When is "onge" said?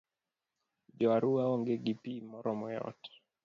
1.55-1.75